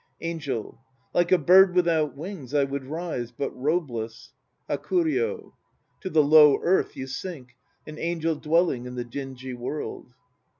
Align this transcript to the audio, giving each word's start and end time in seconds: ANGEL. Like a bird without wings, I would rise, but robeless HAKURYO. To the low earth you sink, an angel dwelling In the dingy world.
ANGEL. 0.19 0.83
Like 1.13 1.31
a 1.31 1.37
bird 1.37 1.75
without 1.75 2.17
wings, 2.17 2.55
I 2.55 2.63
would 2.63 2.85
rise, 2.87 3.31
but 3.31 3.51
robeless 3.55 4.31
HAKURYO. 4.67 5.53
To 6.01 6.09
the 6.09 6.23
low 6.23 6.59
earth 6.63 6.97
you 6.97 7.05
sink, 7.05 7.55
an 7.85 7.99
angel 7.99 8.33
dwelling 8.35 8.87
In 8.87 8.95
the 8.95 9.05
dingy 9.05 9.53
world. 9.53 10.15